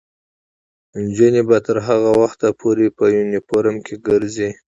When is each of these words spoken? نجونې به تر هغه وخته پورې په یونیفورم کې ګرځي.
نجونې 1.03 1.41
به 1.47 1.57
تر 1.67 1.77
هغه 1.87 2.11
وخته 2.21 2.47
پورې 2.59 2.87
په 2.97 3.03
یونیفورم 3.17 3.75
کې 3.85 3.95
ګرځي. 4.07 4.49